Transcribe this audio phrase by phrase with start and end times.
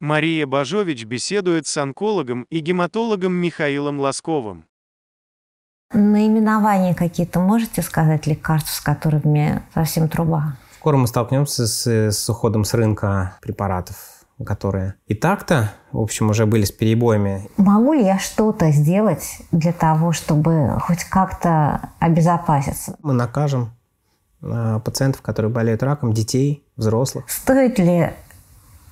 [0.00, 4.64] Мария Бажович беседует с онкологом и гематологом Михаилом Лосковым.
[5.92, 10.56] Наименования какие-то можете сказать лекарств, с которыми совсем труба?
[10.78, 16.46] Скоро мы столкнемся с, с уходом с рынка препаратов, которые и так-то, в общем, уже
[16.46, 17.48] были с перебоями.
[17.56, 22.96] Могу ли я что-то сделать для того, чтобы хоть как-то обезопаситься?
[23.02, 23.70] Мы накажем
[24.42, 27.24] э, пациентов, которые болеют раком, детей, взрослых.
[27.28, 28.12] Стоит ли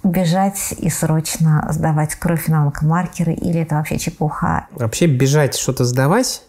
[0.02, 4.66] бежать и срочно сдавать кровь на онкомаркеры, или это вообще чепуха?
[4.72, 6.42] Вообще бежать что-то сдавать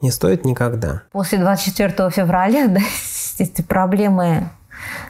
[0.00, 1.02] не стоит никогда.
[1.12, 2.80] После 24 февраля да,
[3.38, 4.48] эти проблемы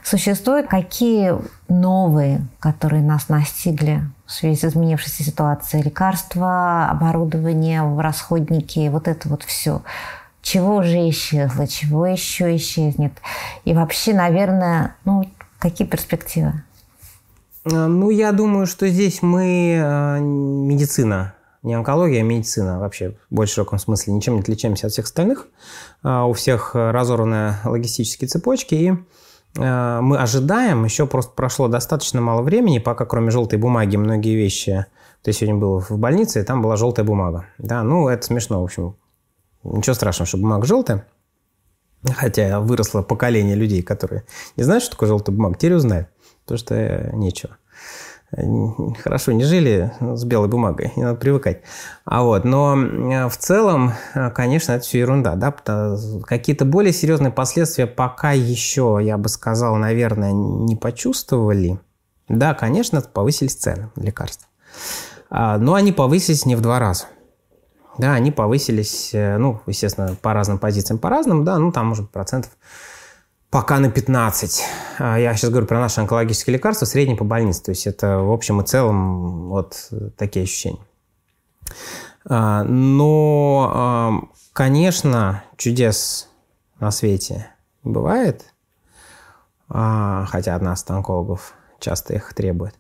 [0.03, 0.69] существуют.
[0.69, 1.35] Какие
[1.69, 5.83] новые, которые нас настигли в связи с изменившейся ситуацией?
[5.83, 9.83] Лекарства, оборудование, расходники, вот это вот все.
[10.41, 13.13] Чего уже исчезло, чего еще исчезнет?
[13.65, 16.63] И вообще, наверное, ну, какие перспективы?
[17.65, 23.35] А, ну, я думаю, что здесь мы а, медицина, не онкология, а медицина вообще в
[23.35, 25.49] более широком смысле ничем не отличаемся от всех остальных.
[26.03, 28.93] А, у всех разорваны логистические цепочки, и
[29.57, 34.87] мы ожидаем, еще просто прошло достаточно мало времени, пока кроме желтой бумаги многие вещи...
[35.23, 37.47] То есть сегодня был в больнице, и там была желтая бумага.
[37.59, 38.95] Да, ну, это смешно, в общем.
[39.65, 41.07] Ничего страшного, что бумага желтая.
[42.05, 44.25] Хотя выросло поколение людей, которые
[44.57, 46.09] не знают, что такое желтая бумага, теперь узнают
[46.49, 47.57] потому что нечего.
[49.03, 51.63] Хорошо не жили с белой бумагой, не надо привыкать.
[52.05, 55.35] А вот, но э, в целом, э, конечно, это все ерунда.
[55.35, 55.55] Да?
[56.27, 61.81] Какие-то более серьезные последствия пока еще, я бы сказал, наверное, не почувствовали.
[62.29, 64.47] Да, конечно, повысились цены лекарств.
[65.31, 67.07] А, но они повысились не в два раза.
[67.99, 72.53] Да, они повысились, ну, естественно, по разным позициям, по разным, да, ну, там, может, процентов
[73.51, 74.63] Пока на 15.
[74.99, 77.63] А, я сейчас говорю про наши онкологические лекарства, средний по больнице.
[77.63, 80.85] То есть это в общем и целом вот такие ощущения.
[82.27, 86.29] А, но, конечно, чудес
[86.79, 87.49] на свете
[87.85, 88.53] бывает,
[89.71, 92.75] а, хотя от нас, онкологов, часто их требует.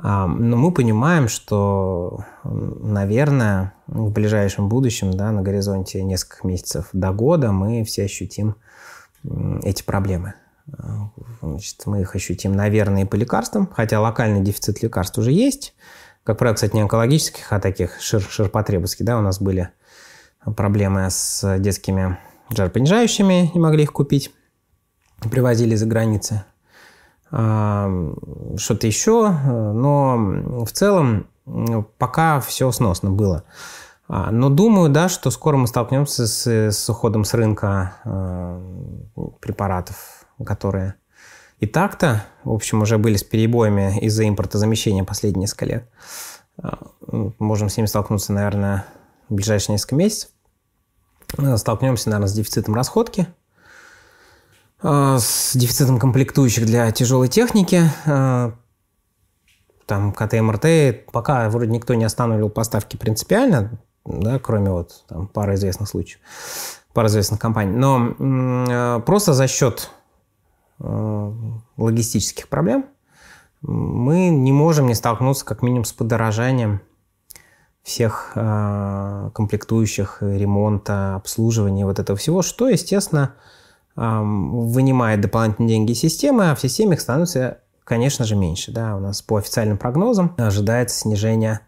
[0.00, 7.50] Но мы понимаем, что, наверное, в ближайшем будущем, да, на горизонте нескольких месяцев до года
[7.50, 8.54] мы все ощутим
[9.64, 10.34] эти проблемы.
[11.42, 15.74] Значит, мы их ощутим, наверное, и по лекарствам, хотя локальный дефицит лекарств уже есть.
[16.22, 19.04] Как правило, кстати, не онкологических, а таких шир ширпотребовских.
[19.04, 19.70] Да, у нас были
[20.56, 22.18] проблемы с детскими
[22.50, 24.30] жаропонижающими, не могли их купить,
[25.30, 26.44] привозили из-за границы.
[27.30, 27.90] А,
[28.56, 31.26] что-то еще, но в целом
[31.98, 33.44] пока все сносно было.
[34.08, 38.60] А, но думаю, да, что скоро мы столкнемся с, с уходом с рынка э,
[39.40, 40.94] препаратов, которые
[41.60, 45.90] и так-то, в общем, уже были с перебоями из-за импортозамещения последние несколько лет.
[46.62, 46.78] А,
[47.38, 48.86] можем с ними столкнуться, наверное,
[49.28, 50.30] в ближайшие несколько месяцев.
[51.36, 53.26] Э, столкнемся, наверное, с дефицитом расходки, э,
[54.80, 57.90] с дефицитом комплектующих для тяжелой техники.
[58.06, 58.52] Э,
[59.86, 65.54] там КТ, МРТ, пока вроде никто не останавливал поставки принципиально, да, кроме вот там, пары
[65.54, 66.20] известных случаев,
[66.92, 67.72] пары известных компаний.
[67.72, 69.90] Но э, просто за счет
[70.80, 72.86] логистических проблем
[73.62, 76.80] мы не можем не столкнуться как минимум с подорожанием
[77.82, 83.34] всех комплектующих, ремонта, обслуживания, вот этого всего, что, естественно,
[84.00, 88.70] вынимает дополнительные деньги из системы, а в системе их становится, конечно же, меньше.
[88.70, 88.94] Да?
[88.96, 91.60] У нас по официальным прогнозам ожидается снижение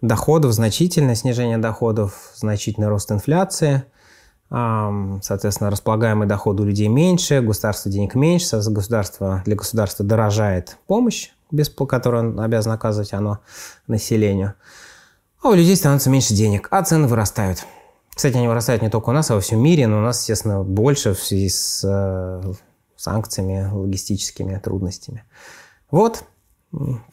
[0.00, 3.82] доходов, значительное снижение доходов, значительный рост инфляции.
[4.50, 11.68] Соответственно, располагаемые доходы у людей меньше, государство денег меньше, государство, для государства дорожает помощь, без
[11.70, 13.40] которой он обязан оказывать оно
[13.88, 14.54] населению.
[15.42, 17.66] А у людей становится меньше денег, а цены вырастают.
[18.14, 20.62] Кстати, они вырастают не только у нас, а во всем мире, но у нас, естественно,
[20.62, 22.52] больше в связи с э,
[22.96, 25.24] санкциями, логистическими трудностями.
[25.90, 26.24] Вот.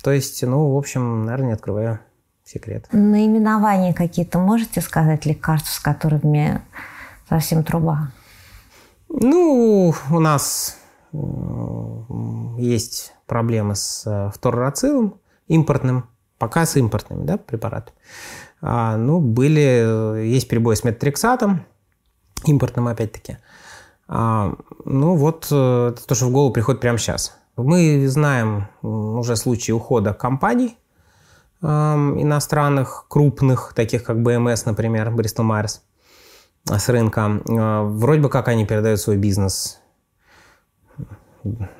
[0.04, 2.00] То есть, ну, в общем, наверное, не открываю
[2.46, 2.88] секрет.
[2.92, 6.62] Наименования какие-то можете сказать лекарств, с которыми
[7.30, 8.12] совсем труба?
[9.10, 10.78] Ну, у нас
[12.58, 15.16] есть проблемы с э, фторрацилом
[15.48, 17.98] импортным, пока с импортными да, препаратами.
[18.62, 21.66] А, ну, были, э, есть перебои с метатрексатом,
[22.46, 23.38] импортным опять-таки.
[24.08, 24.54] А,
[24.86, 27.38] ну, вот это то, что в голову приходит прямо сейчас.
[27.58, 30.78] Мы знаем уже случаи ухода компаний
[31.62, 35.82] иностранных, крупных, таких как BMS, например, Bristol Myers,
[36.66, 37.40] с рынка.
[37.48, 39.81] А, вроде бы как они передают свой бизнес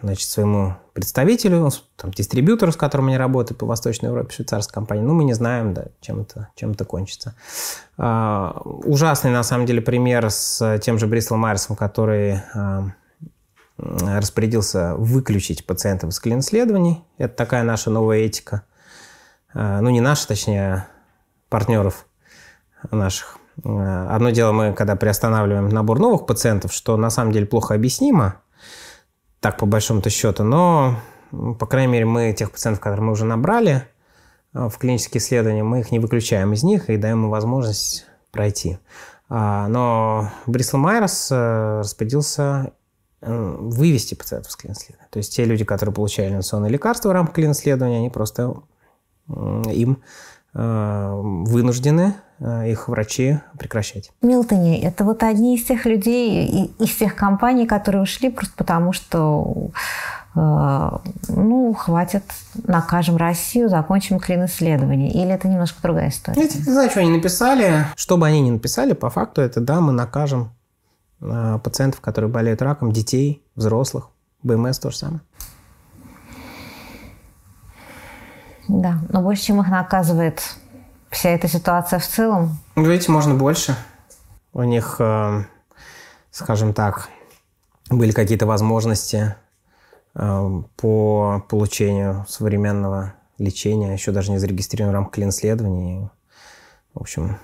[0.02, 5.04] значит, своему представителю, там, дистрибьютору, с которым они работают по Восточной Европе, швейцарской компании.
[5.04, 7.36] Ну, мы не знаем, да, чем это, чем это кончится.
[7.98, 12.92] А, ужасный, на самом деле, пример с тем же Бристол Майерсом, который а,
[13.78, 17.04] распорядился выключить пациентов из клин-исследований.
[17.18, 18.64] Это такая наша новая этика.
[19.54, 20.88] А, ну, не наша, точнее, а
[21.50, 22.06] партнеров
[22.90, 23.38] наших.
[23.64, 28.41] А, одно дело мы, когда приостанавливаем набор новых пациентов, что на самом деле плохо объяснимо,
[29.42, 30.96] так по большому-то счету, но,
[31.60, 33.86] по крайней мере, мы тех пациентов, которые мы уже набрали
[34.54, 38.80] в клинические исследования, мы их не выключаем из них и даем им возможность пройти.
[39.30, 42.74] Но Брисл Майерс э, распорядился
[43.24, 45.08] Э, вывести пациентов с клин-исследования.
[45.12, 48.56] То есть те люди, которые получали инновационные лекарства в рамках клин-исследования, они просто
[49.28, 49.96] им э,
[50.54, 54.12] вынуждены э, их врачи прекращать.
[54.22, 59.70] Милтони, это вот одни из тех людей, из тех компаний, которые ушли просто потому, что
[60.34, 62.24] ну, хватит,
[62.66, 65.12] накажем Россию, закончим клин-исследование.
[65.12, 66.42] Или это немножко другая история?
[66.42, 67.86] Я не знаю, что они написали.
[67.98, 70.52] Что бы они ни написали, по факту это да, мы накажем
[71.22, 74.10] Э, пациентов, которые болеют раком, детей, взрослых.
[74.42, 75.22] БМС то же самое.
[78.72, 80.42] Да, но больше, чем их наказывает
[81.10, 82.58] вся эта ситуация в целом.
[82.76, 83.76] Вы видите, можно больше.
[84.54, 85.44] У них, э,
[86.32, 87.10] скажем так,
[87.90, 89.36] были какие-то возможности
[90.16, 96.10] э, по получению современного лечения, еще даже не зарегистрированного в рамках клин-исследований.
[96.94, 97.40] В общем,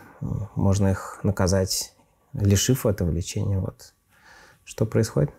[0.56, 1.94] можно их наказать
[2.32, 3.60] лишив этого лечения.
[3.60, 3.94] Вот.
[4.64, 5.32] Что происходит?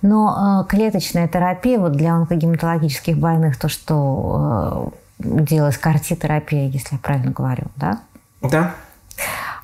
[0.00, 6.98] Но э, клеточная терапия вот для онкогематологических больных, то, что э, делалась картитерапия, если я
[6.98, 8.00] правильно говорю, да?
[8.42, 8.74] Да.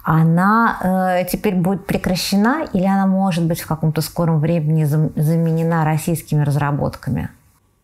[0.02, 0.78] Она
[1.22, 7.30] э, теперь будет прекращена или она может быть в каком-то скором времени заменена российскими разработками?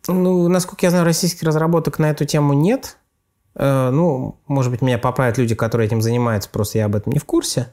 [0.07, 2.99] Ну, насколько я знаю, российских разработок на эту тему нет.
[3.55, 7.19] Э, ну, может быть, меня поправят люди, которые этим занимаются, просто я об этом не
[7.19, 7.69] в курсе.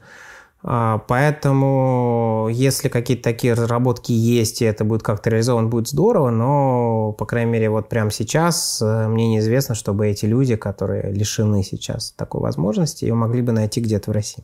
[0.61, 7.25] Поэтому, если какие-то такие разработки есть, и это будет как-то реализовано, будет здорово, но, по
[7.25, 12.41] крайней мере, вот прямо сейчас э, мне неизвестно, чтобы эти люди, которые лишены сейчас такой
[12.41, 14.43] возможности, ее могли бы найти где-то в России.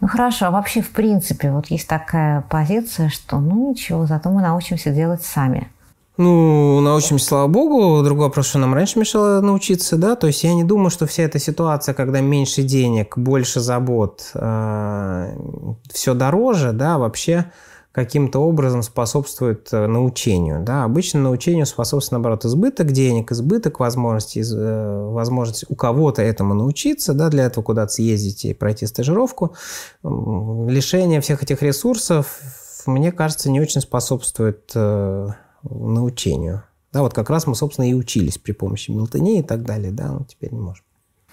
[0.00, 4.42] Ну хорошо, а вообще в принципе вот есть такая позиция, что ну ничего, зато мы
[4.42, 5.68] научимся делать сами.
[6.18, 8.02] Ну, научимся, слава богу.
[8.02, 10.16] Другой вопрос, что нам раньше мешало научиться, да.
[10.16, 15.36] То есть я не думаю, что вся эта ситуация, когда меньше денег, больше забот, э,
[15.92, 17.52] все дороже, да, вообще
[17.92, 20.62] каким-то образом способствует э, научению.
[20.62, 20.84] Да?
[20.84, 27.28] Обычно научению способствует, наоборот, избыток денег, избыток возможностей, э, возможность у кого-то этому научиться, да,
[27.28, 29.54] для этого куда-то съездить и пройти стажировку.
[30.02, 32.40] Лишение всех этих ресурсов,
[32.86, 34.72] мне кажется, не очень способствует
[35.70, 36.62] научению.
[36.92, 40.12] Да, вот как раз мы, собственно, и учились при помощи мелатонии и так далее, да,
[40.12, 40.84] но теперь не можем.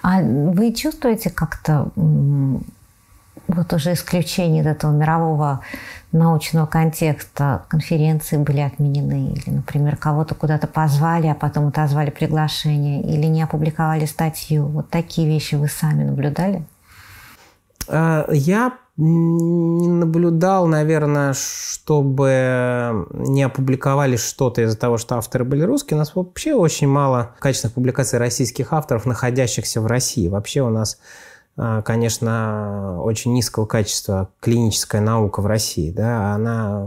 [0.01, 1.89] А вы чувствуете как-то
[3.47, 5.61] вот уже исключение этого мирового
[6.11, 13.25] научного контекста конференции были отменены, или, например, кого-то куда-то позвали, а потом отозвали приглашение, или
[13.27, 14.65] не опубликовали статью.
[14.67, 16.63] Вот такие вещи вы сами наблюдали?
[17.87, 25.95] А, я не наблюдал, наверное, чтобы не опубликовали что-то из-за того, что авторы были русские.
[25.95, 30.27] У нас вообще очень мало качественных публикаций российских авторов, находящихся в России.
[30.27, 30.99] Вообще у нас,
[31.57, 35.91] а, конечно, очень низкого качества клиническая наука в России.
[35.91, 36.35] Да?
[36.35, 36.85] Она,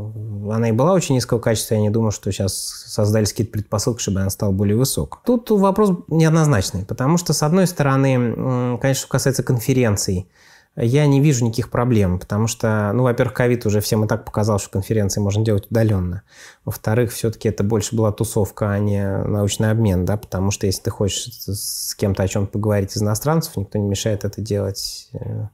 [0.49, 1.75] она и была очень низкого качества.
[1.75, 5.19] Я не думаю, что сейчас создались какие-то предпосылки, чтобы она стала более высокой.
[5.25, 10.29] Тут вопрос неоднозначный, потому что, с одной стороны, конечно, что касается конференций,
[10.77, 14.59] я не вижу никаких проблем, потому что, ну, во-первых, ковид уже всем и так показал,
[14.59, 16.23] что конференции можно делать удаленно.
[16.65, 20.91] Во-вторых, все-таки это больше была тусовка, а не научный обмен, да, потому что если ты
[20.91, 25.49] хочешь с кем-то о чем-то поговорить из иностранцев, никто не мешает это делать э,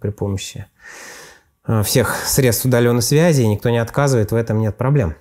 [0.00, 0.66] при помощи
[1.66, 5.14] э, всех средств удаленной связи, и никто не отказывает, в этом нет проблем.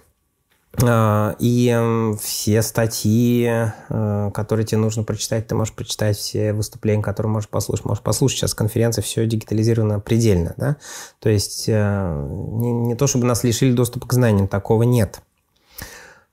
[0.82, 3.48] А, и все статьи,
[3.90, 7.86] э, которые тебе нужно прочитать, ты можешь прочитать все выступления, которые можешь послушать.
[7.86, 10.56] Можешь послушать сейчас конференция, все дигитализировано предельно.
[10.58, 10.78] Да?
[11.20, 12.28] То есть э,
[12.60, 15.22] не, не то, чтобы нас лишили доступа к знаниям, такого нет.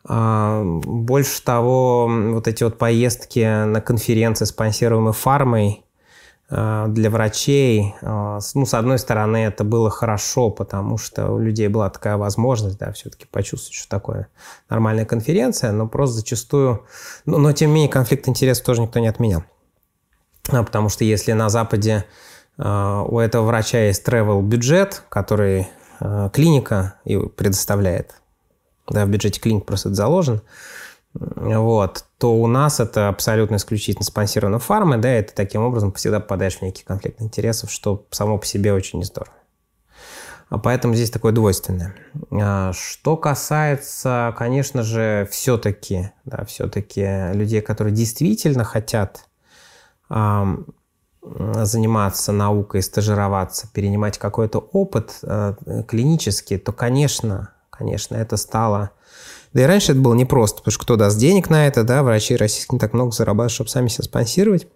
[0.04, 5.84] А, больше того, вот эти вот поездки на конференции, спонсируемые фармой,
[6.50, 11.90] для врачей, э, ну, с одной стороны, это было хорошо, потому что у людей была
[11.90, 14.26] такая возможность, да, все-таки почувствовать, что такое
[14.68, 16.84] нормальная конференция, но просто зачастую,
[17.24, 19.44] но, но тем не менее, конфликт интересов тоже никто не отменял.
[20.50, 22.04] А, потому что если на Западе
[22.58, 25.68] у этого врача есть travel бюджет, который
[26.34, 28.20] клиника предоставляет,
[28.86, 30.42] да, в бюджете клиник просто это заложен,
[31.14, 36.20] вот, то у нас это абсолютно исключительно спонсировано фармой, да, и ты таким образом всегда
[36.20, 39.32] попадаешь в некий конфликт интересов, что само по себе очень не здорово.
[40.48, 41.94] А поэтому здесь такое двойственное.
[42.32, 49.26] А, что касается, конечно же, все-таки, да, все-таки людей, которые действительно хотят
[51.22, 55.54] заниматься наукой, стажироваться, перенимать какой-то опыт э,
[55.86, 57.50] клинический, то, конечно,
[57.80, 58.90] конечно, это стало...
[59.52, 62.36] Да и раньше это было непросто, потому что кто даст денег на это, да, врачи
[62.36, 64.68] российские не так много зарабатывают, чтобы сами себя спонсировать.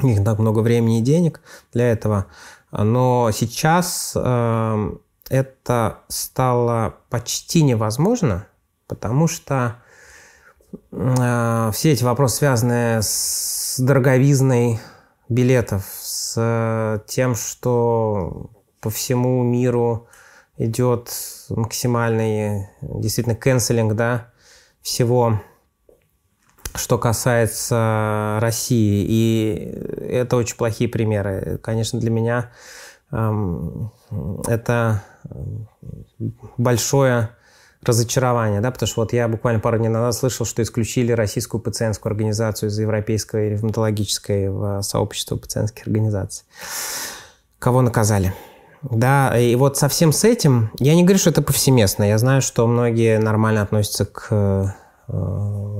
[0.00, 2.26] У них так много времени и денег для этого.
[2.70, 4.92] Но сейчас э,
[5.28, 8.46] это стало почти невозможно,
[8.86, 9.76] потому что
[10.90, 14.80] э, все эти вопросы, связанные с дороговизной
[15.28, 20.08] билетов, с тем, что по всему миру
[20.56, 21.10] идет
[21.56, 24.32] максимальный действительно канцелинг, да,
[24.80, 25.40] всего,
[26.74, 29.06] что касается России.
[29.08, 31.58] И это очень плохие примеры.
[31.62, 32.50] Конечно, для меня
[33.10, 33.92] эм,
[34.46, 35.02] это
[36.56, 37.30] большое
[37.82, 42.12] разочарование, да, потому что вот я буквально пару дней назад слышал, что исключили российскую пациентскую
[42.12, 46.44] организацию из европейской ревматологической в сообщество пациентских организаций.
[47.58, 48.32] Кого наказали?
[48.82, 52.66] Да, и вот совсем с этим, я не говорю, что это повсеместно, я знаю, что
[52.66, 54.66] многие нормально относятся к э,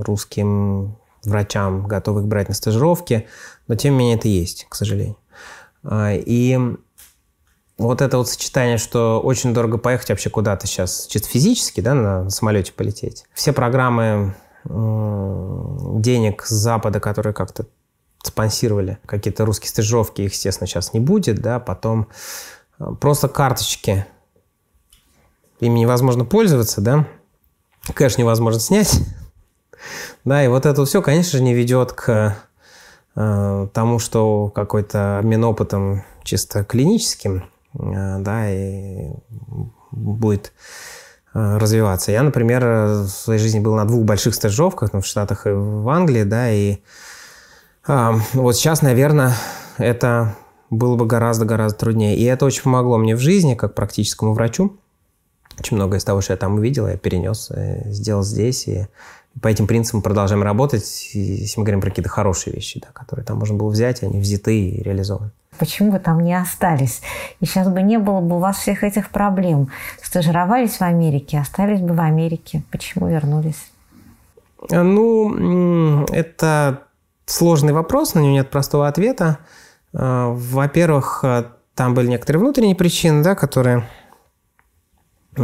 [0.03, 3.27] русским врачам, готовых брать на стажировки,
[3.67, 5.17] но тем не менее это есть, к сожалению.
[5.85, 6.59] А, и
[7.79, 12.31] вот это вот сочетание, что очень дорого поехать вообще куда-то сейчас, чисто физически, да, на
[12.31, 13.25] самолете полететь.
[13.35, 17.67] Все программы денег с Запада, которые как-то
[18.23, 22.07] спонсировали какие-то русские стажировки, их, естественно, сейчас не будет, да, потом
[23.01, 24.07] просто карточки,
[25.61, 27.07] ими невозможно пользоваться, да,
[27.95, 29.01] кэш невозможно снять,
[30.25, 32.37] да, и вот это все, конечно же, не ведет к
[33.17, 37.45] э, тому, что какой-то обмен опытом чисто клиническим
[37.79, 39.11] Э, да, и
[39.91, 40.53] будет
[41.35, 42.13] э, развиваться.
[42.13, 45.89] Я, например, в своей жизни был на двух больших стажировках, ну, в Штатах и в
[45.89, 46.79] Англии, да, и
[47.87, 49.35] а, вот сейчас, наверное,
[49.77, 50.37] это
[50.73, 52.17] было бы гораздо-гораздо труднее.
[52.17, 54.75] И это очень помогло мне в жизни, как практическому врачу.
[55.59, 58.67] Очень многое из того, что я там увидел, я перенес, э, сделал здесь.
[58.67, 58.87] И
[59.43, 63.39] по этим принципам продолжаем работать, если мы говорим про какие-то хорошие вещи, да, которые там
[63.39, 65.31] можно было взять, они взяты и реализованы.
[65.59, 67.03] Почему вы там не остались?
[67.41, 69.69] И сейчас бы не было бы у вас всех этих проблем.
[70.03, 72.63] Стажировались в Америке, остались бы в Америке.
[72.71, 73.71] Почему вернулись?
[74.71, 76.85] Ну, это
[77.27, 79.39] сложный вопрос, на него нет простого ответа.
[79.95, 81.25] А, во-первых,
[81.75, 83.89] там были некоторые внутренние причины, да, которые,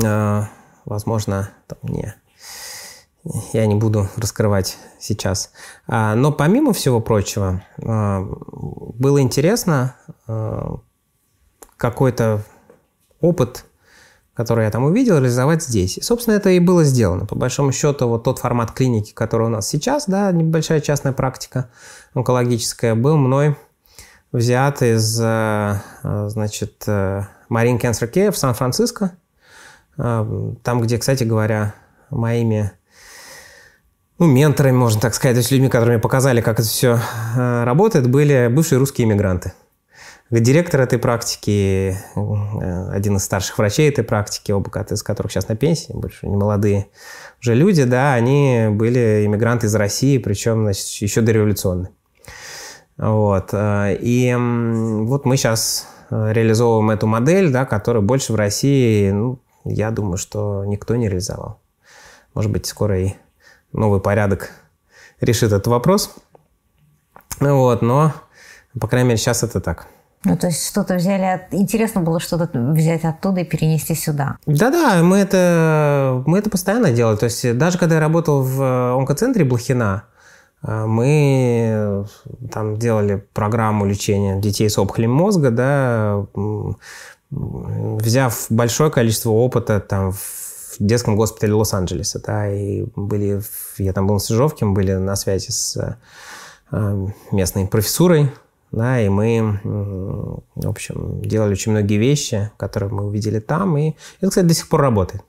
[0.04, 0.48] а,
[0.84, 2.14] возможно, там, не
[3.52, 5.50] я не буду раскрывать сейчас.
[5.86, 10.78] А, но помимо всего прочего, а, было интересно а,
[11.76, 12.42] какой-то
[13.20, 13.64] опыт,
[14.34, 15.98] который я там увидел, реализовать здесь.
[15.98, 17.26] И, собственно, это и было сделано.
[17.26, 21.70] По большому счету, вот тот формат клиники, который у нас сейчас, да, небольшая частная практика
[22.14, 23.56] онкологическая, был мной
[24.32, 29.12] взят из, значит, Marine Cancer Care в Сан-Франциско,
[29.96, 31.74] там, где, кстати говоря,
[32.10, 32.72] моими
[34.18, 36.98] ну, менторами, можно так сказать, то есть людьми, которые мне показали, как это все
[37.36, 39.52] э, работает, были бывшие русские иммигранты.
[40.30, 45.54] Директор этой практики, э, один из старших врачей этой практики, оба из которых сейчас на
[45.54, 46.88] пенсии, больше не молодые
[47.40, 51.92] уже люди, да, они были иммигранты из России, причем, значит, еще дореволюционные.
[52.98, 53.50] Вот.
[53.52, 59.90] Э, и вот мы сейчас реализовываем эту модель, да, которую больше в России, ну, я
[59.90, 61.60] думаю, что никто не реализовал.
[62.34, 63.14] Может быть, скоро и
[63.72, 64.50] новый порядок
[65.20, 66.14] решит этот вопрос.
[67.40, 68.12] Вот, но,
[68.80, 69.86] по крайней мере, сейчас это так.
[70.24, 71.22] Ну, то есть что-то взяли...
[71.22, 71.54] От...
[71.54, 74.36] Интересно было что-то взять оттуда и перенести сюда.
[74.46, 77.16] Да-да, мы это, мы это постоянно делали.
[77.16, 80.17] То есть даже когда я работал в онкоцентре Блохина, э,
[80.62, 82.06] мы
[82.50, 86.26] там делали программу лечения детей с опухолем мозга, да,
[87.30, 90.48] взяв большое количество опыта там в
[90.78, 93.42] в детском госпитале Лос-Анджелеса, да, и были,
[93.78, 95.98] я там был на стажировке, мы были на связи с
[96.70, 98.30] э, местной профессурой,
[98.70, 104.28] да, и мы, в общем, делали очень многие вещи, которые мы увидели там, и это,
[104.28, 105.22] кстати, до сих пор работает.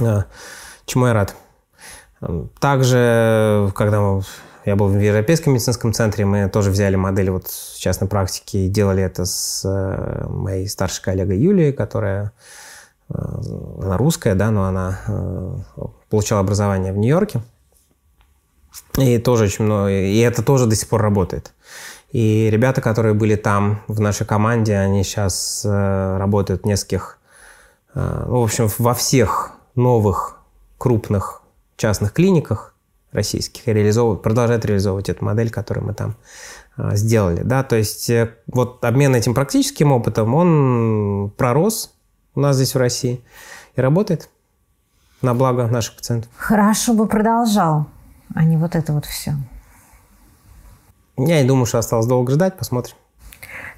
[0.00, 0.26] А,
[0.84, 1.34] чему я рад.
[2.58, 4.20] Также, когда
[4.64, 7.46] я был в Европейском медицинском центре, мы тоже взяли модель вот
[7.76, 12.32] частной практики и делали это с э, моей старшей коллегой Юлией, которая
[13.10, 15.64] она русская, да, но она
[16.10, 17.40] получала образование в Нью-Йорке.
[18.98, 21.52] И тоже очень много, и это тоже до сих пор работает.
[22.12, 27.18] И ребята, которые были там в нашей команде, они сейчас работают в нескольких,
[27.94, 30.38] ну, в общем, во всех новых
[30.76, 31.42] крупных
[31.78, 32.74] частных клиниках
[33.12, 36.16] российских и реализовывают, продолжают реализовывать эту модель, которую мы там
[36.76, 37.42] а, сделали.
[37.42, 37.62] Да?
[37.62, 41.94] То есть э, вот обмен этим практическим опытом, он пророс
[42.34, 43.24] у нас здесь в России
[43.74, 44.28] и работает
[45.22, 46.30] на благо наших пациентов.
[46.36, 47.86] Хорошо бы продолжал,
[48.34, 49.34] а не вот это вот все.
[51.16, 52.94] Я не думаю, что осталось долго ждать, посмотрим.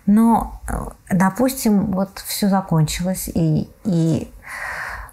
[0.07, 0.75] Но, э,
[1.15, 4.31] допустим, вот все закончилось, и, и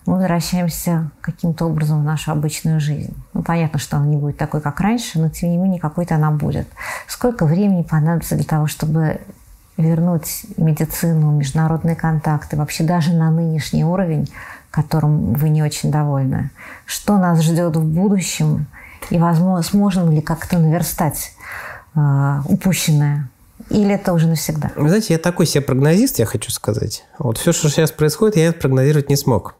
[0.08, 3.14] мы возвращаемся каким-то образом в нашу обычную жизнь.
[3.34, 6.32] Ну, понятно, что она не будет такой, как раньше, но тем не менее какой-то она
[6.32, 6.66] будет.
[7.08, 9.20] Сколько времени понадобится для того, чтобы
[9.76, 14.32] вернуть медицину, международные контакты, вообще даже на нынешний уровень,
[14.72, 16.52] которым вы не очень довольны?
[16.86, 18.68] Что нас ждет в будущем?
[19.10, 21.34] И возможно, сможем ли как-то наверстать
[21.96, 23.28] э, упущенное?
[23.70, 24.72] Или это уже навсегда?
[24.78, 27.04] Вы знаете, я такой себе прогнозист, я хочу сказать.
[27.20, 29.56] Вот все, что сейчас происходит, я прогнозировать не смог.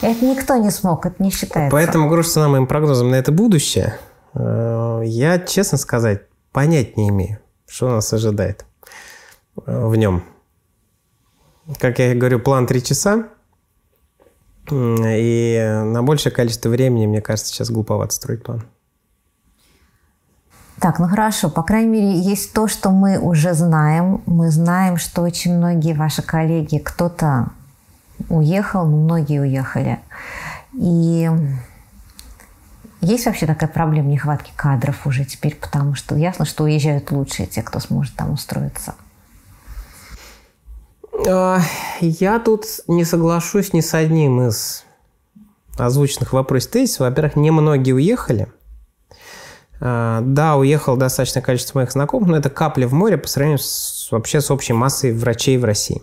[0.00, 1.70] Это никто не смог, это не считается.
[1.70, 3.98] Поэтому, грубо говоря, моим прогнозом на это будущее,
[4.34, 8.64] э, я, честно сказать, понять не имею, что нас ожидает
[9.66, 10.24] э, в нем.
[11.78, 13.28] Как я говорю, план три часа,
[14.70, 18.64] и на большее количество времени, мне кажется, сейчас глуповато строить план.
[20.80, 24.22] Так, ну хорошо, по крайней мере, есть то, что мы уже знаем.
[24.26, 27.50] Мы знаем, что очень многие ваши коллеги, кто-то
[28.28, 30.00] уехал, но многие уехали.
[30.72, 31.30] И
[33.00, 37.62] есть вообще такая проблема нехватки кадров уже теперь, потому что ясно, что уезжают лучшие те,
[37.62, 38.94] кто сможет там устроиться.
[41.28, 41.60] А,
[42.00, 44.84] я тут не соглашусь ни с одним из
[45.76, 47.00] озвученных вопросов тезисов.
[47.00, 48.48] Во-первых, немногие уехали.
[49.80, 54.08] А, да, уехало достаточное количество моих знакомых, но это капля в море по сравнению с,
[54.10, 56.02] вообще с общей массой врачей в России.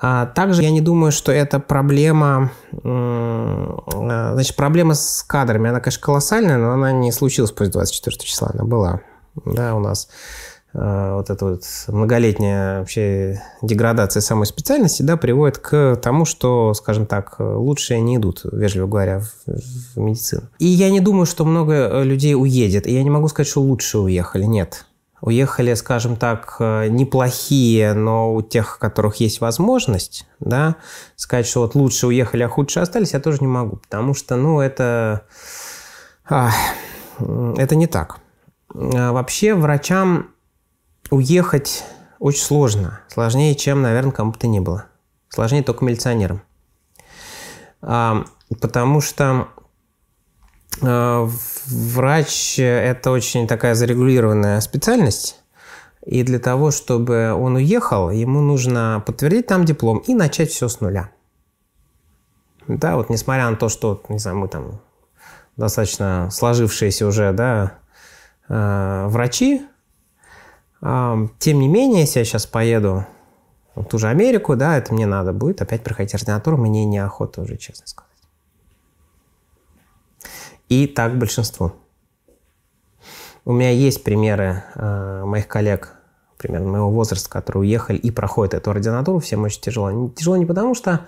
[0.00, 2.52] А также я не думаю, что это проблема,
[2.84, 8.50] а, значит, проблема с кадрами, она, конечно, колоссальная, но она не случилась после 24 числа,
[8.54, 9.00] она была,
[9.44, 10.08] да, у нас
[10.72, 17.06] а, вот эта вот многолетняя вообще деградация самой специальности, да, приводит к тому, что, скажем
[17.06, 20.42] так, лучшие не идут, вежливо говоря, в, в медицину.
[20.60, 23.98] И я не думаю, что много людей уедет, и я не могу сказать, что лучше
[23.98, 24.84] уехали, нет
[25.20, 30.76] уехали, скажем так, э, неплохие, но у тех, у которых есть возможность, да,
[31.16, 34.60] сказать, что вот лучше уехали, а худше остались, я тоже не могу, потому что, ну,
[34.60, 35.26] это,
[36.28, 36.50] а,
[37.18, 38.18] это не так.
[38.74, 40.30] А вообще врачам
[41.10, 41.84] уехать
[42.18, 44.86] очень сложно, сложнее, чем, наверное, кому бы то ни было.
[45.28, 46.42] Сложнее только милиционерам.
[47.80, 48.24] А,
[48.60, 49.48] потому что
[50.80, 55.40] врач– это очень такая зарегулированная специальность.
[56.04, 60.80] И для того, чтобы он уехал, ему нужно подтвердить там диплом и начать все с
[60.80, 61.10] нуля.
[62.66, 64.80] Да, вот несмотря на то, что, не знаю, мы там
[65.56, 67.74] достаточно сложившиеся уже, да,
[68.48, 69.66] э, врачи,
[70.80, 73.06] э, тем не менее, если я сейчас поеду
[73.74, 77.56] в ту же Америку, да, это мне надо будет опять проходить ординатуру, мне неохота уже,
[77.56, 78.07] честно сказать.
[80.68, 81.74] И так большинство.
[83.44, 85.94] У меня есть примеры э, моих коллег,
[86.36, 89.20] примерно моего возраста, которые уехали и проходят эту ординатуру.
[89.20, 90.10] Всем очень тяжело.
[90.10, 91.06] Тяжело не потому, что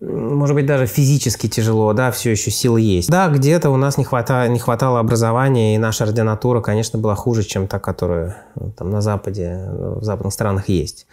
[0.00, 3.10] может быть, даже физически тяжело, да, все еще силы есть.
[3.10, 7.42] Да, где-то у нас не хватало, не хватало образования, и наша ординатура, конечно, была хуже,
[7.42, 11.06] чем та, которая ну, там на Западе, в западных странах есть.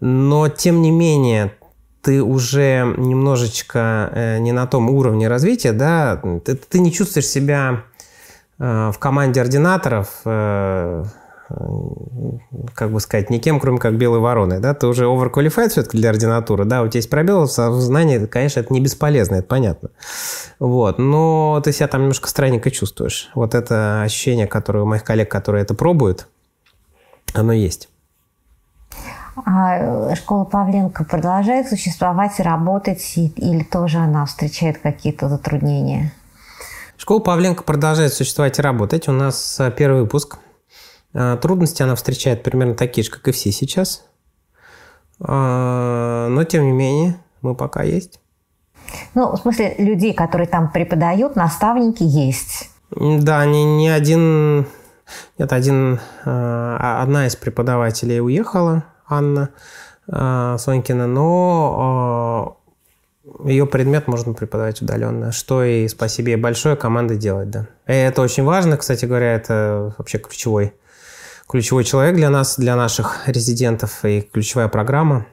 [0.00, 1.52] Но, тем не менее,
[2.02, 7.82] ты уже немножечко э, не на том уровне развития, да, ты, ты не чувствуешь себя
[8.58, 11.04] э, в команде ординаторов, э,
[12.74, 16.64] как бы сказать, никем, кроме как белой вороны, да, ты уже overqualified все-таки для ординатуры,
[16.64, 19.90] да, у тебя есть пробел в знании, конечно, это не бесполезно, это понятно,
[20.58, 25.30] вот, но ты себя там немножко странненько чувствуешь, вот это ощущение, которое у моих коллег,
[25.30, 26.28] которые это пробуют,
[27.34, 27.89] оно есть.
[29.46, 36.12] А школа Павленко продолжает существовать и работать, или тоже она встречает какие-то затруднения?
[36.96, 39.08] Школа Павленко продолжает существовать и работать.
[39.08, 40.38] У нас а, первый выпуск.
[41.14, 44.04] А, трудности она встречает примерно такие же, как и все сейчас.
[45.18, 48.20] Но, тем не менее, мы пока есть.
[49.14, 52.70] Ну, в смысле, людей, которые там преподают, наставники есть.
[52.90, 54.66] Да, не, не один...
[55.38, 59.50] Нет, один, одна из преподавателей уехала, Анна
[60.08, 62.56] э, Сонькина, но
[63.44, 67.66] ее предмет можно преподавать удаленно, что и спасибо ей большое команды делать, да.
[67.86, 70.74] И это очень важно, кстати говоря, это вообще ключевой,
[71.48, 75.26] ключевой человек для нас, для наших резидентов и ключевая программа.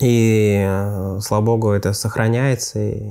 [0.00, 3.02] И, э, слава богу, это сохраняется, и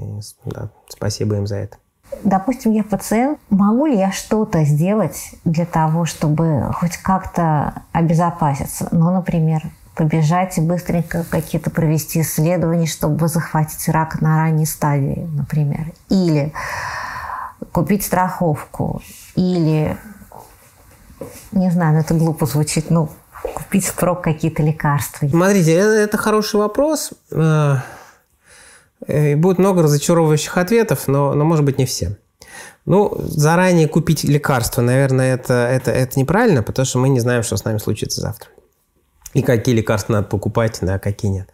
[0.45, 1.77] да, спасибо им за это.
[2.23, 8.88] Допустим, я пациент, могу ли я что-то сделать для того, чтобы хоть как-то обезопаситься?
[8.91, 9.62] Ну, например,
[9.95, 15.91] побежать и быстренько какие-то провести исследования, чтобы захватить рак на ранней стадии, например.
[16.10, 16.53] Или
[17.71, 19.01] купить страховку.
[19.36, 19.97] Или,
[21.51, 23.10] не знаю, ну это глупо звучит, ну,
[23.53, 25.27] купить впрок какие-то лекарства.
[25.27, 27.12] Смотрите, это, это хороший вопрос.
[29.07, 32.17] Э, и будет много разочаровывающих ответов, но, но может быть не все.
[32.85, 37.55] Ну, заранее купить лекарства, наверное, это, это, это неправильно, потому что мы не знаем, что
[37.55, 38.49] с нами случится завтра.
[39.33, 41.49] И какие лекарства надо покупать, да, какие нет.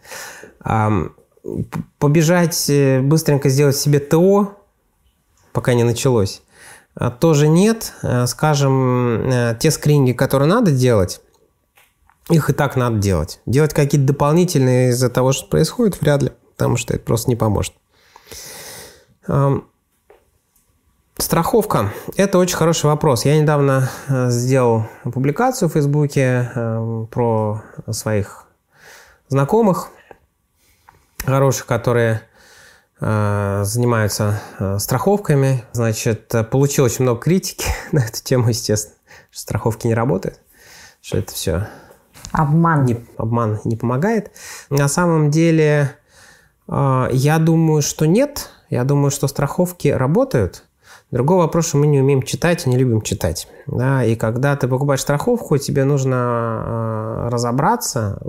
[1.98, 4.56] Побежать, э, быстренько сделать себе ТО,
[5.52, 6.42] пока не началось,
[6.94, 7.92] а, тоже нет.
[8.02, 11.20] Э, скажем, э, те скрининги, которые надо делать,
[12.28, 13.40] их и так надо делать.
[13.46, 17.72] Делать какие-то дополнительные из-за того, что происходит, вряд ли, потому что это просто не поможет.
[21.16, 23.24] Страховка– это очень хороший вопрос.
[23.24, 28.46] Я недавно э, сделал публикацию в Фейсбуке э, про своих
[29.28, 29.88] знакомых
[31.24, 32.22] хороших, которые
[33.00, 34.40] э, занимаются
[34.78, 35.64] страховками.
[35.72, 38.96] Значит, получил очень много критики на эту тему, естественно,
[39.30, 40.40] что страховки не работают,
[41.00, 41.66] что это все
[42.32, 42.84] Обман.
[42.84, 44.30] Не, обман не помогает.
[44.70, 45.97] На самом деле,
[46.68, 48.50] я думаю, что нет.
[48.70, 50.64] Я думаю, что страховки работают.
[51.10, 53.48] Другой вопрос, что мы не умеем читать и не любим читать.
[53.66, 54.04] Да?
[54.04, 58.20] И когда ты покупаешь страховку, тебе нужно э, разобраться.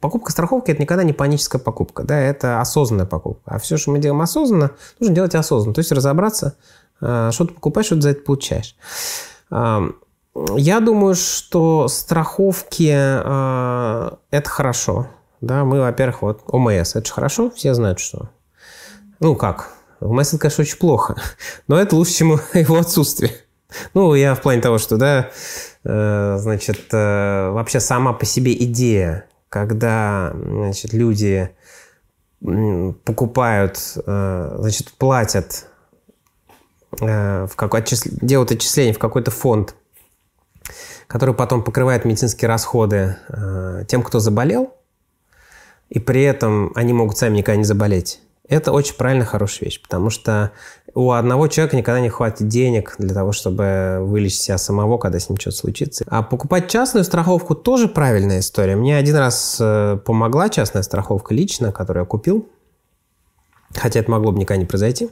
[0.00, 2.04] Покупка страховки– это никогда не паническая покупка.
[2.04, 2.18] Да?
[2.18, 3.42] Это осознанная покупка.
[3.44, 5.74] А все, что мы делаем осознанно, нужно делать осознанно.
[5.74, 6.56] То есть разобраться,
[7.02, 8.76] э, что ты покупаешь, что ты за это получаешь.
[9.50, 9.80] Э,
[10.56, 15.06] я думаю, что страховки э,– это хорошо.
[15.40, 18.30] Да, мы, во-первых, вот ОМС– это же хорошо, все знают, что.
[19.20, 19.70] Ну как,
[20.00, 21.16] в Мессен, конечно, очень плохо,
[21.68, 23.32] но это лучше, чем его отсутствие.
[23.94, 25.30] Ну, я в плане того, что, да,
[25.84, 31.50] э, значит, э, вообще сама по себе идея, когда, значит, люди
[32.40, 35.66] покупают, э, значит, платят,
[36.92, 37.84] в какой,
[38.22, 39.74] делают отчисление в какой-то фонд,
[41.08, 43.18] который потом покрывает медицинские расходы
[43.86, 44.72] тем, кто заболел,
[45.88, 48.20] и при этом они могут сами никогда не заболеть.
[48.48, 50.52] Это очень правильно хорошая вещь, потому что
[50.94, 55.28] у одного человека никогда не хватит денег для того, чтобы вылечить себя самого, когда с
[55.28, 56.04] ним что-то случится.
[56.08, 58.76] А покупать частную страховку тоже правильная история.
[58.76, 62.48] Мне один раз э, помогла частная страховка лично, которую я купил,
[63.74, 65.10] хотя это могло бы никогда не произойти.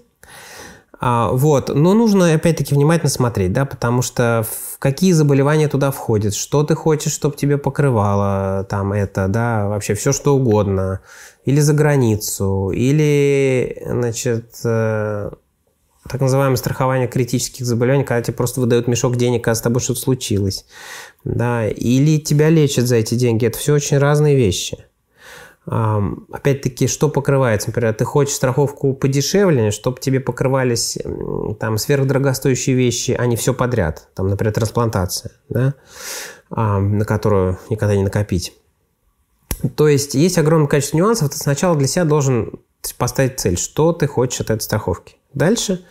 [1.07, 1.69] А, вот.
[1.69, 6.75] Но нужно, опять-таки, внимательно смотреть, да, потому что в какие заболевания туда входят, что ты
[6.75, 11.01] хочешь, чтобы тебе покрывало там это, да, вообще все что угодно
[11.45, 15.31] или за границу, или, значит, э,
[16.09, 20.01] так называемое страхование критических заболеваний, когда тебе просто выдают мешок денег, когда с тобой что-то
[20.01, 20.65] случилось.
[21.23, 23.45] Да, или тебя лечат за эти деньги.
[23.45, 24.87] Это все очень разные вещи.
[25.67, 27.71] Опять-таки, что покрывается?
[27.71, 30.99] Например, ты хочешь страховку подешевле, чтобы тебе покрывались
[31.59, 34.09] там сверхдорогостоящие вещи, а не все подряд.
[34.15, 35.75] Там, например, трансплантация, да?
[36.51, 38.53] на которую никогда не накопить.
[39.77, 41.31] То есть есть огромное количество нюансов.
[41.31, 42.53] Ты сначала для себя должен
[42.99, 45.17] поставить цель, что ты хочешь от этой страховки.
[45.33, 45.85] Дальше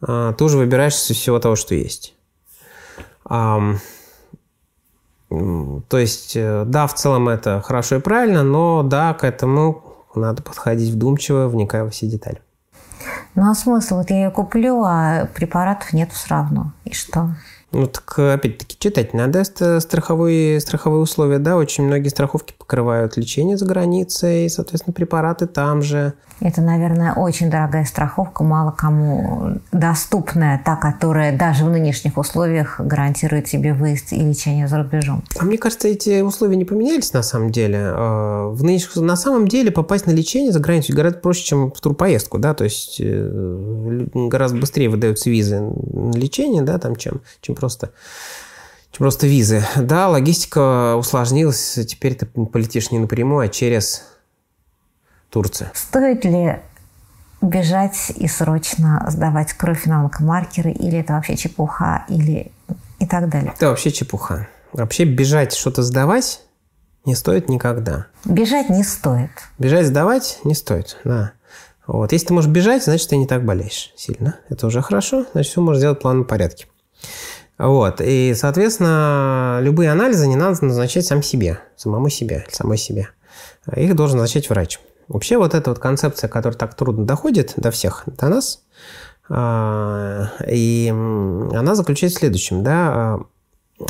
[0.00, 2.14] а, ты уже выбираешь из всего того, что есть.
[5.28, 9.82] То есть, э, да, в целом это хорошо и правильно, но да, к этому
[10.14, 12.40] надо подходить вдумчиво, вникая во все детали.
[13.34, 13.96] Ну а смысл?
[13.96, 16.72] Вот я ее куплю, а препаратов нет все равно.
[16.84, 17.34] И что?
[17.70, 23.66] Ну, так опять-таки читать надо страховые, страховые условия, да, очень многие страховки покрывают лечение за
[23.66, 26.14] границей, соответственно, препараты там же.
[26.40, 33.46] Это, наверное, очень дорогая страховка, мало кому доступная, та, которая даже в нынешних условиях гарантирует
[33.46, 35.24] тебе выезд и лечение за рубежом.
[35.38, 37.78] А мне кажется, эти условия не поменялись на самом деле.
[37.80, 41.80] А, в нынешних, на самом деле попасть на лечение за границу гораздо проще, чем в
[41.80, 47.56] турпоездку, да, то есть э, гораздо быстрее выдаются визы на лечение, да, там, чем, чем
[47.56, 47.90] просто
[48.92, 49.64] чем просто визы.
[49.76, 54.04] Да, логистика усложнилась, теперь ты полетишь не напрямую, а через
[55.30, 55.70] Турция.
[55.74, 56.60] Стоит ли
[57.40, 62.50] бежать и срочно сдавать кровь на онкомаркеры, или это вообще чепуха, или
[62.98, 63.52] и так далее?
[63.56, 64.48] Это вообще чепуха.
[64.72, 66.42] Вообще бежать что-то сдавать
[67.04, 68.06] не стоит никогда.
[68.24, 69.30] Бежать не стоит.
[69.58, 71.32] Бежать сдавать не стоит, да.
[71.86, 72.12] Вот.
[72.12, 74.36] Если ты можешь бежать, значит, ты не так болеешь сильно.
[74.50, 76.66] Это уже хорошо, значит, все можешь сделать в плавном порядке.
[77.56, 78.00] Вот.
[78.02, 83.08] И, соответственно, любые анализы не надо назначать сам себе, самому себе, самой себе.
[83.74, 84.78] Их должен назначать врач.
[85.08, 88.64] Вообще вот эта вот концепция, которая так трудно доходит до всех, до нас,
[89.30, 92.62] а, и она заключается в следующем.
[92.62, 93.20] Да?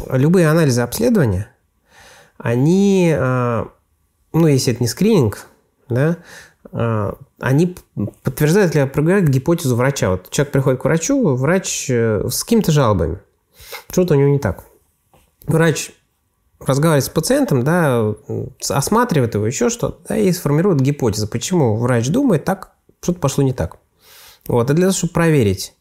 [0.08, 1.50] А, любые анализы обследования,
[2.38, 3.68] они, а,
[4.32, 5.46] ну, если это не скрининг,
[5.88, 6.18] да,
[7.40, 7.76] они
[8.24, 10.10] подтверждают или опровергают гипотезу врача.
[10.10, 13.20] Вот человек приходит к врачу, врач э, с какими-то жалобами.
[13.90, 14.64] Что-то у него не так.
[15.46, 15.92] Врач
[16.60, 18.14] разговаривает с пациентом, да,
[18.68, 23.52] осматривает его, еще что-то, да, и сформирует гипотезу, почему врач думает так, что-то пошло не
[23.52, 23.78] так.
[24.46, 25.74] Вот, и для того, чтобы проверить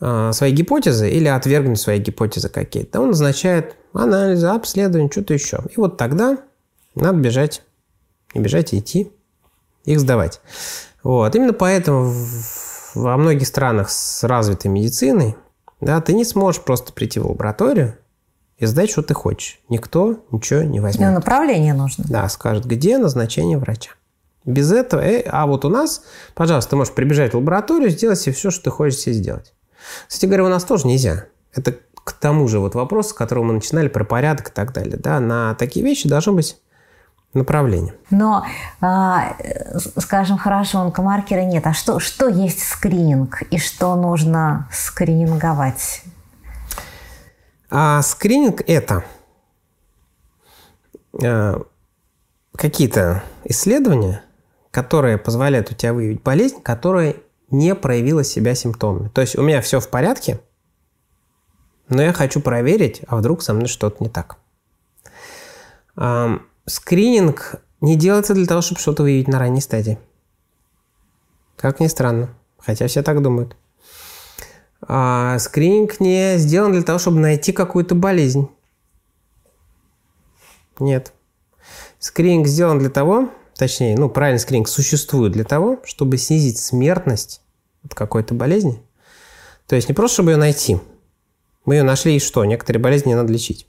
[0.00, 5.60] э, свои гипотезы или отвергнуть свои гипотезы какие-то, он назначает анализы, обследование, что-то еще.
[5.70, 6.38] И вот тогда
[6.94, 7.62] надо бежать,
[8.34, 9.12] не бежать, а идти,
[9.84, 10.40] их сдавать.
[11.02, 11.34] Вот.
[11.34, 12.14] Именно поэтому
[12.94, 15.36] во многих странах с развитой медициной
[15.80, 17.96] да, ты не сможешь просто прийти в лабораторию
[18.60, 19.58] и сдать, что ты хочешь.
[19.68, 21.08] Никто ничего не возьмет.
[21.08, 22.04] Ну, направление нужно.
[22.06, 23.92] Да, скажет, где назначение врача.
[24.44, 26.02] Без этого, э, а вот у нас,
[26.34, 29.54] пожалуйста, ты можешь прибежать в лабораторию, сделать себе все, что ты хочешь себе сделать.
[30.06, 31.24] Кстати говоря, у нас тоже нельзя.
[31.54, 34.98] Это к тому же вот вопрос, с которого мы начинали про порядок и так далее.
[34.98, 36.58] Да, на такие вещи должно быть
[37.32, 37.94] направление.
[38.10, 38.44] Но,
[38.80, 39.36] а,
[39.96, 41.66] скажем, хорошо, онкомаркера нет.
[41.66, 46.02] А что, что есть скрининг и что нужно скрининговать?
[47.70, 49.04] А скрининг– это
[51.22, 51.62] а,
[52.56, 54.24] какие-то исследования,
[54.70, 57.16] которые позволяют у тебя выявить болезнь, которая
[57.50, 59.08] не проявила себя симптомами.
[59.08, 60.40] То есть у меня все в порядке,
[61.88, 64.36] но я хочу проверить, а вдруг со мной что-то не так.
[66.66, 69.98] Скрининг не делается для того, чтобы что-то выявить на ранней стадии.
[71.56, 72.28] Как ни странно.
[72.58, 73.56] Хотя все так думают.
[74.82, 78.48] А скрининг не сделан для того, чтобы найти какую-то болезнь.
[80.78, 81.12] Нет.
[81.98, 87.42] Скрининг сделан для того, точнее, ну, правильный скрининг существует для того, чтобы снизить смертность
[87.84, 88.82] от какой-то болезни.
[89.66, 90.80] То есть не просто, чтобы ее найти.
[91.66, 92.44] Мы ее нашли и что?
[92.44, 93.66] Некоторые болезни не надо лечить.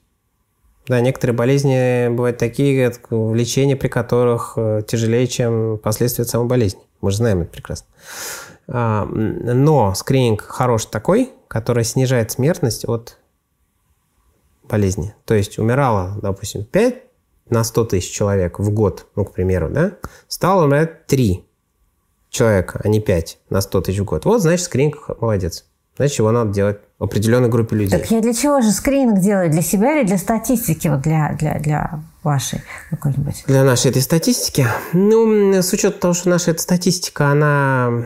[0.88, 6.82] Да, некоторые болезни бывают такие, лечение при которых э, тяжелее, чем последствия самой болезни.
[7.02, 7.88] Мы же знаем это прекрасно.
[8.68, 13.18] А, но скрининг хороший такой, который снижает смертность от
[14.64, 15.14] болезни.
[15.26, 16.96] То есть умирало, допустим, 5
[17.50, 19.98] на 100 тысяч человек в год, ну, к примеру, да,
[20.28, 21.46] стало умирать 3
[22.30, 24.26] человека, а не 5 на 100 тысяч в год.
[24.26, 25.66] Вот, значит, скрининг молодец.
[25.98, 28.00] Значит, его надо делать определенной группе людей.
[28.00, 29.52] Так я для чего же скрининг делаю?
[29.52, 30.88] Для себя или для статистики?
[30.88, 33.44] Вот для, для, для вашей какой-нибудь?
[33.46, 34.66] Для нашей этой статистики?
[34.94, 38.06] Ну, с учетом того, что наша эта статистика, она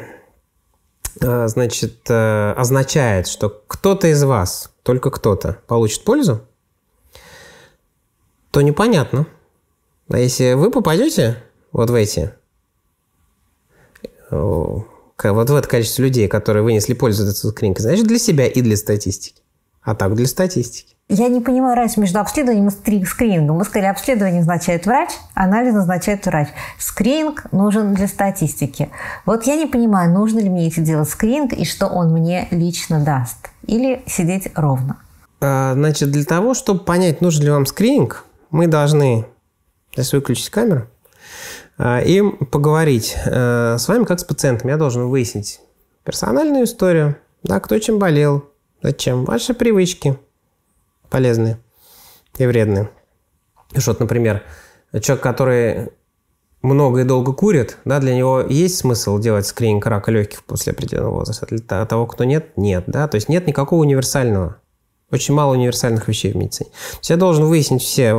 [1.19, 6.41] значит, э, означает, что кто-то из вас, только кто-то, получит пользу,
[8.51, 9.27] то непонятно.
[10.09, 12.33] А если вы попадете вот в эти
[15.23, 18.61] вот в это количество людей, которые вынесли пользу от этой скрининга, значит, для себя и
[18.61, 19.41] для статистики.
[19.85, 20.95] А так для статистики.
[21.07, 23.57] Я не понимаю разницу между обследованием и скринингом.
[23.57, 26.47] Мы сказали, обследование назначает врач, анализ назначает врач.
[26.79, 28.89] Скрининг нужен для статистики.
[29.27, 32.99] Вот я не понимаю, нужно ли мне идти делать скрининг и что он мне лично
[33.05, 33.51] даст.
[33.67, 34.97] Или сидеть ровно.
[35.41, 39.27] А, значит, для того, чтобы понять, нужен ли вам скрининг, мы должны...
[39.91, 40.87] Сейчас выключить камеру.
[41.77, 44.71] А, и поговорить э, с вами как с пациентом.
[44.71, 45.61] Я должен выяснить
[46.03, 48.45] персональную историю, да, кто чем болел,
[48.85, 50.15] зачем, ваши привычки
[51.09, 51.57] полезные
[52.37, 52.89] и вредные.
[53.75, 54.43] Что, например,
[55.01, 55.89] человек, который
[56.61, 61.15] много и долго курит, да, для него есть смысл делать скрининг рака легких после определенного
[61.15, 61.47] возраста.
[61.49, 62.83] Для того, кто нет, нет.
[62.85, 63.07] Да?
[63.07, 64.57] То есть нет никакого универсального.
[65.11, 66.69] Очень мало универсальных вещей в медицине.
[66.69, 68.11] То есть я должен выяснить все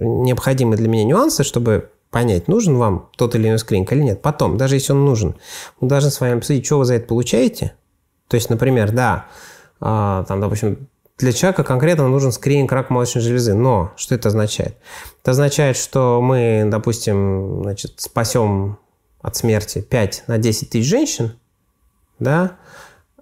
[0.00, 4.22] необходимые для меня нюансы, чтобы понять, нужен вам тот или иной скрининг или нет.
[4.22, 5.34] Потом, даже если он нужен,
[5.80, 7.74] мы должны с вами обсудить, что вы за это получаете.
[8.28, 9.26] То есть, например, да,
[9.82, 13.54] э, там, допустим, для человека конкретно нужен скрининг рака молочной железы.
[13.54, 14.76] Но что это означает?
[15.20, 18.78] Это означает, что мы, допустим, значит, спасем
[19.20, 21.32] от смерти 5 на 10 тысяч женщин,
[22.18, 22.56] да,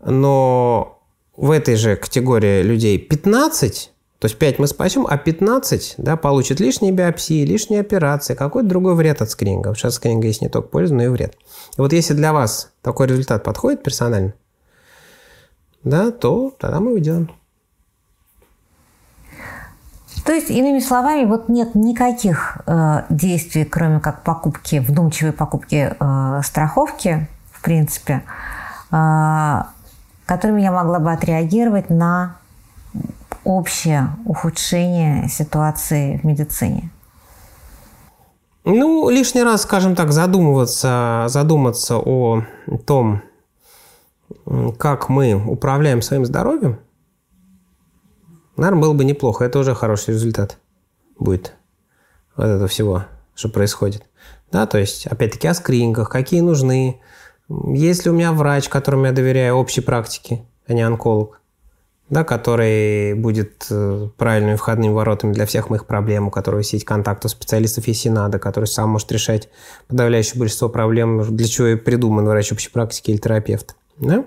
[0.05, 1.03] но
[1.37, 6.61] в этой же категории людей 15 то есть 5 мы спасем, а 15 да, получит
[6.61, 9.75] лишние биопсии, лишние операции, какой-то другой вред от скрининга.
[9.75, 11.37] Сейчас скрининга есть не только польза, но и вред.
[11.79, 14.35] И вот если для вас такой результат подходит персонально,
[15.85, 17.31] да, то тогда мы делаем.
[20.25, 26.41] То есть, иными словами, вот нет никаких э, действий, кроме как покупки, вдумчивой покупки э,
[26.45, 27.29] страховки
[27.61, 28.23] в принципе,
[28.91, 29.69] а,
[30.25, 32.37] которыми я могла бы отреагировать на
[33.45, 36.91] общее ухудшение ситуации в медицине?
[38.65, 42.45] Ну, лишний раз, скажем так, задумываться, задуматься о
[42.87, 43.21] том,
[44.79, 46.79] как мы управляем своим здоровьем,
[48.57, 49.45] наверное, было бы неплохо.
[49.45, 50.59] Это уже хороший результат
[51.19, 51.55] будет
[52.37, 54.05] вот этого всего, что происходит.
[54.53, 57.01] Да, то есть, опять-таки, о скринингах, какие нужны,
[57.49, 61.41] есть ли у меня врач, которому я доверяю общей практике, а не онколог,
[62.09, 67.25] да, который будет э, правильными входными воротами для всех моих проблем, у которого есть контакт
[67.25, 69.49] у специалистов и Сенада, который сам может решать
[69.87, 73.77] подавляющее большинство проблем, для чего и придуман врач общей практики или терапевт.
[74.01, 74.25] Да?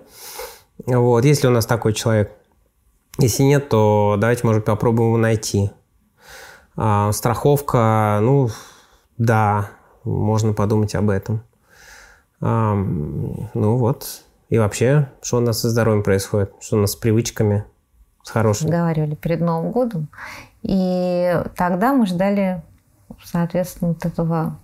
[0.85, 2.31] Вот, если у нас такой человек.
[3.19, 5.71] Если нет, то давайте, может, попробуем его найти.
[6.75, 8.49] А, страховка, ну,
[9.17, 9.69] да,
[10.03, 11.43] можно подумать об этом.
[12.41, 14.23] А, ну вот.
[14.49, 16.53] И вообще, что у нас со здоровьем происходит?
[16.59, 17.65] Что у нас с привычками?
[18.23, 18.71] С хорошими?
[18.71, 20.09] Говорили перед Новым годом.
[20.61, 22.63] И тогда мы ждали,
[23.23, 24.59] соответственно, вот этого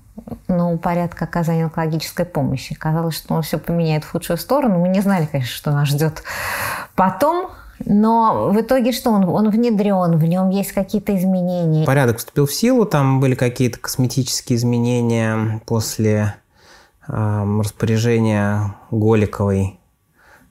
[0.48, 2.76] ну, порядка оказания онкологической помощи.
[2.76, 4.80] Казалось, что он все поменяет в худшую сторону.
[4.80, 6.24] Мы не знали, конечно, что нас ждет
[6.96, 7.52] потом.
[7.86, 9.12] Но в итоге что?
[9.12, 11.86] Он, он внедрен, в нем есть какие-то изменения.
[11.86, 16.36] Порядок вступил в силу, там были какие-то косметические изменения после
[17.08, 19.80] э, распоряжения Голиковой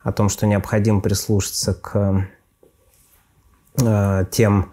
[0.02, 2.26] о том, что необходимо прислушаться к
[3.82, 4.72] э, тем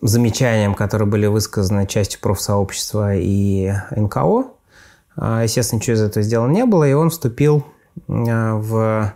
[0.00, 4.44] замечаниям, которые были высказаны частью профсообщества и НКО.
[5.16, 7.66] А, естественно, ничего из этого сделано не было, и он вступил
[8.08, 9.12] а, в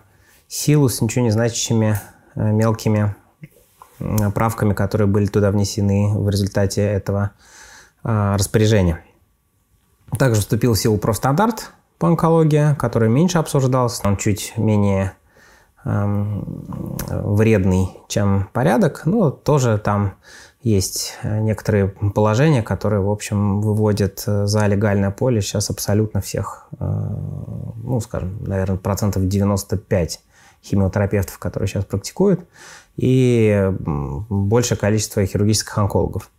[0.48, 2.00] силу с ничего не значащими
[2.34, 3.14] а, мелкими
[4.34, 7.30] правками, которые были туда внесены в результате этого
[8.02, 9.02] распоряжения.
[10.18, 15.14] Также вступил в силу профстандарт по онкологии, который меньше обсуждался, он чуть менее
[15.84, 20.16] вредный, чем порядок, но тоже там
[20.64, 26.68] есть э, некоторые положения, которые, в общем, выводят э, за легальное поле сейчас абсолютно всех,
[26.80, 26.84] э,
[27.82, 30.20] ну, скажем, наверное, процентов 95
[30.64, 32.40] химиотерапевтов, которые сейчас практикуют,
[32.96, 36.30] и большее количество хирургических онкологов.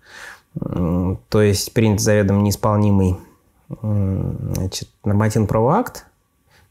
[0.56, 3.18] То есть принят заведомо неисполнимый
[3.70, 6.06] значит, нормативно-правовой акт,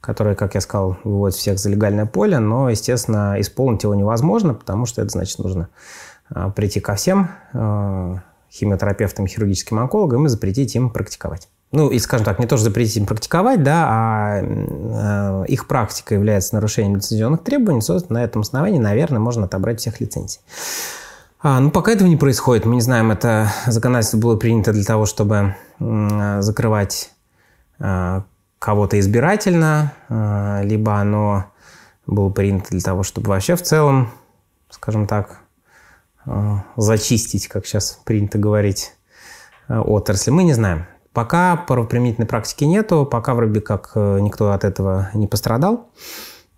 [0.00, 4.86] который, как я сказал, выводит всех за легальное поле, но, естественно, исполнить его невозможно, потому
[4.86, 5.68] что это значит нужно
[6.28, 11.48] прийти ко всем а, химиотерапевтам, хирургическим онкологам и запретить им практиковать.
[11.72, 16.14] Ну, и, скажем так, не то, что запретить им практиковать, да, а, а их практика
[16.14, 20.40] является нарушением лицензионных требований, собственно, на этом основании, наверное, можно отобрать всех лицензий.
[21.42, 22.64] А, ну, пока этого не происходит.
[22.64, 27.10] Мы не знаем, это законодательство было принято для того, чтобы закрывать
[27.78, 29.92] кого-то избирательно,
[30.62, 31.46] либо оно
[32.06, 34.10] было принято для того, чтобы вообще в целом,
[34.70, 35.43] скажем так, Э,
[36.76, 38.94] зачистить, как сейчас принято говорить,
[39.68, 40.30] э, отрасли.
[40.30, 40.86] Мы не знаем.
[41.12, 45.90] Пока правоприменительной практики нету, пока вроде как э, никто от этого не пострадал.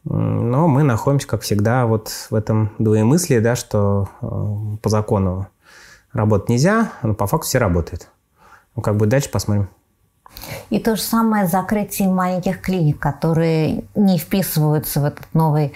[0.05, 4.09] Но мы находимся, как всегда, вот в этом двоемыслии, да, что
[4.81, 5.49] по закону
[6.13, 8.09] работать нельзя, но по факту все работают.
[8.77, 9.69] Ну, как будет дальше, посмотрим.
[10.71, 15.73] И то же самое с закрытием маленьких клиник, которые не вписываются в этот новый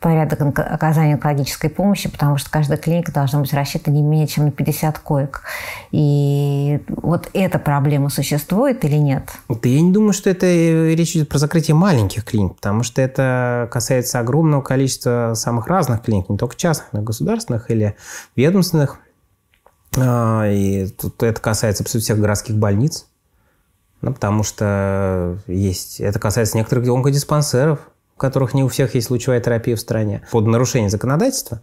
[0.00, 4.50] порядок оказания онкологической помощи, потому что каждая клиника должна быть рассчитана не менее чем на
[4.50, 5.42] 50 коек.
[5.90, 9.30] И вот эта проблема существует или нет?
[9.48, 13.00] Да я не думаю, что это э, речь идет про закрытие маленьких клиник, потому что
[13.00, 17.96] это касается огромного количества самых разных клиник, не только частных, но и государственных или
[18.34, 18.98] ведомственных.
[19.96, 23.06] А, и тут это касается абсолютно всех городских больниц.
[24.02, 26.00] Ну, потому что есть...
[26.00, 27.78] Это касается некоторых онкодиспансеров,
[28.14, 30.22] в которых не у всех есть лучевая терапия в стране.
[30.30, 31.62] Под нарушение законодательства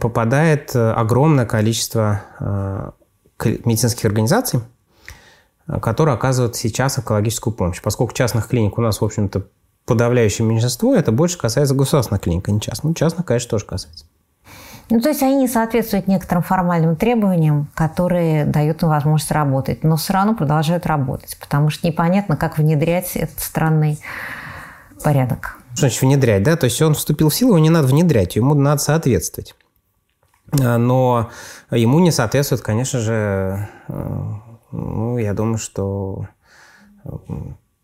[0.00, 2.90] попадает э, огромное количество э,
[3.64, 4.60] медицинских организаций,
[5.82, 7.82] которые оказывают сейчас экологическую помощь.
[7.82, 9.46] Поскольку частных клиник у нас, в общем-то,
[9.84, 12.84] подавляющее меньшинство, это больше касается государственных клиник, а не частных.
[12.84, 14.04] Ну, частных, конечно, тоже касается.
[14.88, 19.96] Ну, то есть они не соответствуют некоторым формальным требованиям, которые дают им возможность работать, но
[19.96, 23.98] все равно продолжают работать, потому что непонятно, как внедрять этот странный
[25.02, 25.58] порядок.
[25.72, 26.56] Что значит внедрять, да?
[26.56, 29.56] То есть он вступил в силу, его не надо внедрять, ему надо соответствовать.
[30.52, 31.30] А, но
[31.70, 34.32] ему не соответствует, конечно же, э,
[34.70, 36.28] ну, я думаю, что
[37.04, 37.10] э,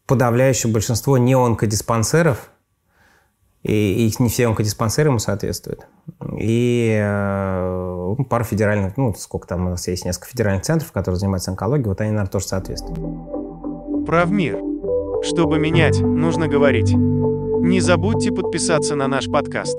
[0.06, 2.48] подавляющее большинство неонкодиспансеров–
[3.62, 5.86] и, и не все онкодиспансеры ему соответствуют.
[6.38, 11.18] И э, ну, пара федеральных, ну, сколько там у нас есть, несколько федеральных центров, которые
[11.18, 12.98] занимаются онкологией, вот они, наверное, тоже соответствуют.
[14.06, 14.58] Прав мир.
[15.22, 16.92] Чтобы менять, нужно говорить.
[16.92, 19.78] Не забудьте подписаться на наш подкаст.